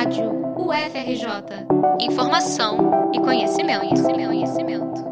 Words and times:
Rádio 0.00 0.30
UFRJ. 0.56 1.66
Informação 2.00 3.10
e 3.14 3.20
conhecimento, 3.20 3.80
conhecimento, 3.80 4.28
conhecimento. 4.28 5.04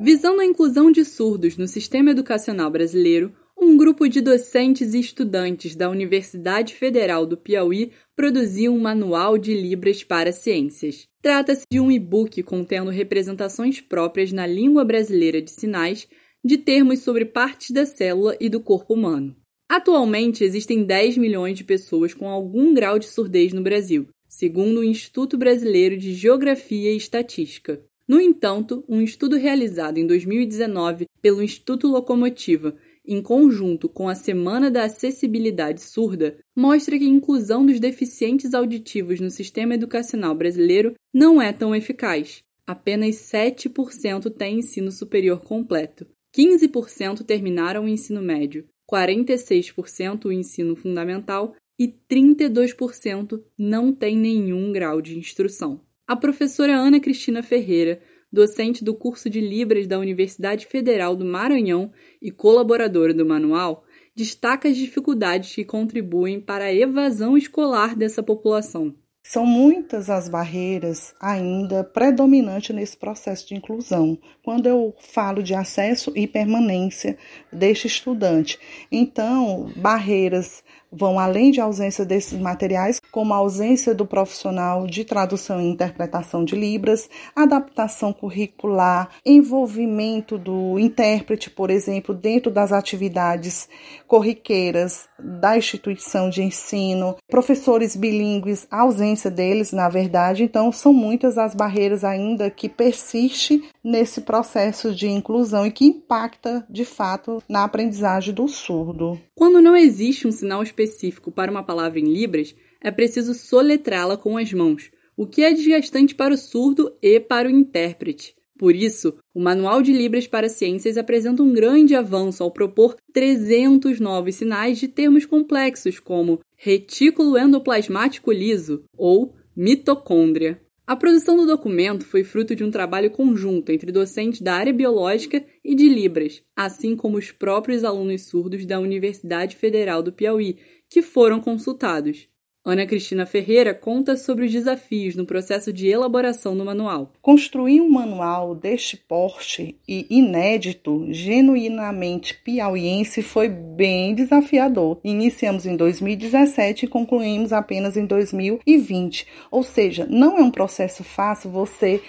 Visando 0.00 0.40
a 0.40 0.46
inclusão 0.46 0.90
de 0.90 1.04
surdos 1.04 1.58
no 1.58 1.68
sistema 1.68 2.12
educacional 2.12 2.70
brasileiro, 2.70 3.30
um 3.60 3.76
grupo 3.76 4.08
de 4.08 4.22
docentes 4.22 4.94
e 4.94 5.00
estudantes 5.00 5.76
da 5.76 5.90
Universidade 5.90 6.72
Federal 6.72 7.26
do 7.26 7.36
Piauí 7.36 7.92
produziu 8.16 8.72
um 8.72 8.80
manual 8.80 9.36
de 9.36 9.52
Libras 9.52 10.02
para 10.02 10.32
Ciências. 10.32 11.06
Trata-se 11.20 11.66
de 11.70 11.78
um 11.78 11.92
e-book 11.92 12.42
contendo 12.42 12.90
representações 12.90 13.82
próprias 13.82 14.32
na 14.32 14.46
língua 14.46 14.82
brasileira 14.82 15.42
de 15.42 15.50
sinais 15.50 16.08
de 16.42 16.56
termos 16.56 17.00
sobre 17.00 17.26
partes 17.26 17.70
da 17.70 17.84
célula 17.84 18.34
e 18.40 18.48
do 18.48 18.62
corpo 18.62 18.94
humano. 18.94 19.36
Atualmente 19.72 20.44
existem 20.44 20.84
10 20.84 21.16
milhões 21.16 21.56
de 21.56 21.64
pessoas 21.64 22.12
com 22.12 22.28
algum 22.28 22.74
grau 22.74 22.98
de 22.98 23.06
surdez 23.06 23.54
no 23.54 23.62
Brasil, 23.62 24.06
segundo 24.32 24.78
o 24.78 24.84
Instituto 24.84 25.36
Brasileiro 25.36 25.94
de 25.94 26.14
Geografia 26.14 26.90
e 26.90 26.96
Estatística. 26.96 27.84
No 28.08 28.18
entanto, 28.18 28.82
um 28.88 29.02
estudo 29.02 29.36
realizado 29.36 29.98
em 29.98 30.06
2019 30.06 31.04
pelo 31.20 31.42
Instituto 31.42 31.86
Locomotiva, 31.86 32.74
em 33.06 33.20
conjunto 33.20 33.90
com 33.90 34.08
a 34.08 34.14
Semana 34.14 34.70
da 34.70 34.84
Acessibilidade 34.84 35.82
Surda, 35.82 36.38
mostra 36.56 36.98
que 36.98 37.04
a 37.04 37.08
inclusão 37.08 37.66
dos 37.66 37.78
deficientes 37.78 38.54
auditivos 38.54 39.20
no 39.20 39.28
sistema 39.28 39.74
educacional 39.74 40.34
brasileiro 40.34 40.94
não 41.12 41.40
é 41.40 41.52
tão 41.52 41.76
eficaz. 41.76 42.42
Apenas 42.66 43.16
7% 43.16 44.30
têm 44.30 44.60
ensino 44.60 44.90
superior 44.90 45.42
completo, 45.42 46.06
15% 46.34 47.22
terminaram 47.22 47.84
o 47.84 47.88
ensino 47.88 48.22
médio, 48.22 48.64
46% 48.90 50.24
o 50.24 50.32
ensino 50.32 50.74
fundamental 50.74 51.54
e 51.82 51.92
32% 52.08 53.42
não 53.58 53.92
têm 53.92 54.16
nenhum 54.16 54.70
grau 54.70 55.02
de 55.02 55.18
instrução. 55.18 55.80
A 56.06 56.14
professora 56.14 56.76
Ana 56.76 57.00
Cristina 57.00 57.42
Ferreira, 57.42 58.00
docente 58.32 58.84
do 58.84 58.94
curso 58.94 59.28
de 59.28 59.40
Libras 59.40 59.88
da 59.88 59.98
Universidade 59.98 60.64
Federal 60.66 61.16
do 61.16 61.24
Maranhão 61.24 61.92
e 62.20 62.30
colaboradora 62.30 63.12
do 63.12 63.26
manual, 63.26 63.84
destaca 64.14 64.68
as 64.68 64.76
dificuldades 64.76 65.56
que 65.56 65.64
contribuem 65.64 66.40
para 66.40 66.66
a 66.66 66.72
evasão 66.72 67.36
escolar 67.36 67.96
dessa 67.96 68.22
população. 68.22 68.94
São 69.22 69.44
muitas 69.46 70.10
as 70.10 70.28
barreiras 70.28 71.14
ainda 71.20 71.84
predominantes 71.84 72.74
nesse 72.74 72.96
processo 72.96 73.48
de 73.48 73.54
inclusão, 73.54 74.18
quando 74.42 74.66
eu 74.66 74.94
falo 74.98 75.42
de 75.42 75.54
acesso 75.54 76.12
e 76.14 76.26
permanência 76.26 77.16
deste 77.52 77.86
estudante. 77.86 78.58
Então, 78.90 79.70
barreiras 79.76 80.62
vão 80.90 81.18
além 81.18 81.50
de 81.50 81.60
ausência 81.60 82.04
desses 82.04 82.38
materiais, 82.38 83.00
como 83.12 83.34
a 83.34 83.36
ausência 83.36 83.94
do 83.94 84.06
profissional 84.06 84.86
de 84.86 85.04
tradução 85.04 85.60
e 85.60 85.68
interpretação 85.68 86.44
de 86.44 86.56
Libras, 86.56 87.10
adaptação 87.36 88.10
curricular, 88.10 89.10
envolvimento 89.24 90.38
do 90.38 90.78
intérprete, 90.78 91.50
por 91.50 91.70
exemplo, 91.70 92.14
dentro 92.14 92.50
das 92.50 92.72
atividades 92.72 93.68
corriqueiras 94.08 95.08
da 95.18 95.56
instituição 95.56 96.30
de 96.30 96.42
ensino, 96.42 97.16
professores 97.28 97.94
bilíngues, 97.94 98.66
a 98.70 98.80
ausência 98.80 99.30
deles, 99.30 99.72
na 99.72 99.90
verdade, 99.90 100.42
então 100.42 100.72
são 100.72 100.92
muitas 100.92 101.36
as 101.36 101.54
barreiras 101.54 102.02
ainda 102.04 102.50
que 102.50 102.68
persistem 102.68 103.62
nesse 103.84 104.22
processo 104.22 104.94
de 104.94 105.08
inclusão 105.08 105.66
e 105.66 105.70
que 105.70 105.84
impacta 105.84 106.64
de 106.70 106.86
fato 106.86 107.42
na 107.46 107.64
aprendizagem 107.64 108.32
do 108.32 108.48
surdo. 108.48 109.20
Quando 109.34 109.60
não 109.60 109.76
existe 109.76 110.26
um 110.26 110.32
sinal 110.32 110.62
específico 110.62 111.30
para 111.30 111.50
uma 111.50 111.62
palavra 111.62 112.00
em 112.00 112.04
Libras, 112.04 112.54
é 112.82 112.90
preciso 112.90 113.34
soletrá-la 113.34 114.16
com 114.16 114.36
as 114.36 114.52
mãos, 114.52 114.90
o 115.16 115.26
que 115.26 115.42
é 115.42 115.52
desgastante 115.52 116.14
para 116.14 116.34
o 116.34 116.36
surdo 116.36 116.92
e 117.00 117.20
para 117.20 117.48
o 117.48 117.50
intérprete. 117.50 118.34
Por 118.58 118.76
isso, 118.76 119.18
o 119.34 119.40
Manual 119.40 119.82
de 119.82 119.92
Libras 119.92 120.26
para 120.26 120.48
Ciências 120.48 120.96
apresenta 120.96 121.42
um 121.42 121.52
grande 121.52 121.94
avanço 121.94 122.42
ao 122.42 122.50
propor 122.50 122.96
300 123.12 123.98
novos 123.98 124.36
sinais 124.36 124.78
de 124.78 124.86
termos 124.86 125.26
complexos 125.26 125.98
como 125.98 126.40
retículo 126.56 127.36
endoplasmático 127.36 128.30
liso 128.30 128.84
ou 128.96 129.34
mitocôndria. 129.56 130.60
A 130.86 130.96
produção 130.96 131.36
do 131.36 131.46
documento 131.46 132.04
foi 132.04 132.22
fruto 132.22 132.54
de 132.54 132.62
um 132.62 132.70
trabalho 132.70 133.10
conjunto 133.10 133.72
entre 133.72 133.90
docentes 133.90 134.40
da 134.40 134.54
área 134.54 134.72
biológica 134.72 135.44
e 135.64 135.74
de 135.74 135.88
Libras, 135.88 136.42
assim 136.54 136.94
como 136.94 137.18
os 137.18 137.30
próprios 137.30 137.82
alunos 137.82 138.26
surdos 138.26 138.66
da 138.66 138.78
Universidade 138.78 139.56
Federal 139.56 140.02
do 140.02 140.12
Piauí, 140.12 140.58
que 140.88 141.00
foram 141.00 141.40
consultados. 141.40 142.28
Ana 142.64 142.86
Cristina 142.86 143.26
Ferreira 143.26 143.74
conta 143.74 144.16
sobre 144.16 144.46
os 144.46 144.52
desafios 144.52 145.16
no 145.16 145.26
processo 145.26 145.72
de 145.72 145.88
elaboração 145.88 146.56
do 146.56 146.64
manual. 146.64 147.12
Construir 147.20 147.80
um 147.80 147.90
manual 147.90 148.54
deste 148.54 148.96
porte 148.96 149.76
e 149.86 150.06
inédito, 150.08 151.08
genuinamente 151.10 152.34
piauiense, 152.34 153.20
foi 153.20 153.48
bem 153.48 154.14
desafiador. 154.14 155.00
Iniciamos 155.02 155.66
em 155.66 155.76
2017 155.76 156.84
e 156.84 156.88
concluímos 156.88 157.52
apenas 157.52 157.96
em 157.96 158.06
2020. 158.06 159.26
Ou 159.50 159.64
seja, 159.64 160.06
não 160.08 160.38
é 160.38 160.42
um 160.42 160.50
processo 160.50 161.02
fácil 161.02 161.50
você 161.50 162.00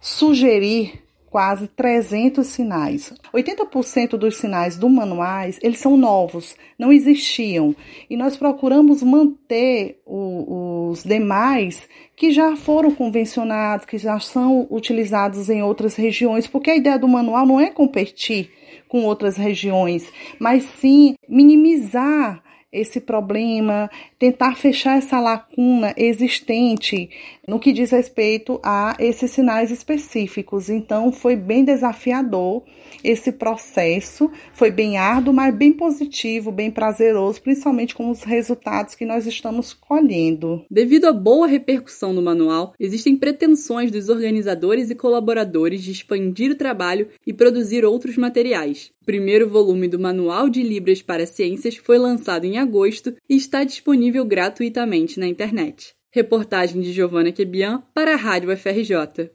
sugerir 0.00 1.02
quase 1.38 1.68
300 1.68 2.44
sinais. 2.48 3.12
80% 3.32 4.16
dos 4.16 4.38
sinais 4.38 4.76
do 4.76 4.88
manuais, 4.88 5.56
eles 5.62 5.78
são 5.78 5.96
novos, 5.96 6.56
não 6.76 6.92
existiam. 6.92 7.76
E 8.10 8.16
nós 8.16 8.36
procuramos 8.36 9.04
manter 9.04 10.02
o, 10.04 10.88
os 10.90 11.04
demais 11.04 11.88
que 12.16 12.32
já 12.32 12.56
foram 12.56 12.90
convencionados, 12.90 13.86
que 13.86 13.98
já 13.98 14.18
são 14.18 14.66
utilizados 14.68 15.48
em 15.48 15.62
outras 15.62 15.94
regiões, 15.94 16.48
porque 16.48 16.72
a 16.72 16.76
ideia 16.76 16.98
do 16.98 17.06
manual 17.06 17.46
não 17.46 17.60
é 17.60 17.70
competir 17.70 18.50
com 18.88 19.04
outras 19.04 19.36
regiões, 19.36 20.10
mas 20.40 20.64
sim 20.64 21.14
minimizar 21.28 22.42
esse 22.72 23.00
problema, 23.00 23.90
tentar 24.18 24.54
fechar 24.54 24.98
essa 24.98 25.18
lacuna 25.20 25.94
existente 25.96 27.08
no 27.46 27.58
que 27.58 27.72
diz 27.72 27.90
respeito 27.90 28.60
a 28.62 28.94
esses 28.98 29.30
sinais 29.30 29.70
específicos. 29.70 30.68
Então, 30.68 31.10
foi 31.10 31.34
bem 31.34 31.64
desafiador 31.64 32.62
esse 33.02 33.32
processo, 33.32 34.30
foi 34.52 34.70
bem 34.70 34.98
árduo, 34.98 35.32
mas 35.32 35.54
bem 35.54 35.72
positivo, 35.72 36.50
bem 36.50 36.70
prazeroso, 36.70 37.40
principalmente 37.40 37.94
com 37.94 38.10
os 38.10 38.22
resultados 38.22 38.94
que 38.94 39.06
nós 39.06 39.26
estamos 39.26 39.72
colhendo. 39.72 40.64
Devido 40.70 41.06
à 41.06 41.12
boa 41.12 41.46
repercussão 41.46 42.14
do 42.14 42.22
manual, 42.22 42.74
existem 42.78 43.16
pretensões 43.16 43.90
dos 43.90 44.08
organizadores 44.08 44.90
e 44.90 44.94
colaboradores 44.94 45.82
de 45.82 45.92
expandir 45.92 46.50
o 46.50 46.56
trabalho 46.56 47.08
e 47.26 47.32
produzir 47.32 47.84
outros 47.84 48.16
materiais. 48.16 48.90
O 49.02 49.06
primeiro 49.06 49.48
volume 49.48 49.88
do 49.88 49.98
Manual 49.98 50.50
de 50.50 50.62
Libras 50.62 51.00
para 51.00 51.24
Ciências 51.24 51.76
foi 51.76 51.96
lançado 51.96 52.44
agosto 52.58 53.14
e 53.28 53.36
está 53.36 53.64
disponível 53.64 54.24
gratuitamente 54.24 55.18
na 55.18 55.26
internet. 55.26 55.94
Reportagem 56.12 56.80
de 56.80 56.92
Giovana 56.92 57.32
Quebian 57.32 57.82
para 57.94 58.14
a 58.14 58.16
Rádio 58.16 58.56
FRJ. 58.56 59.30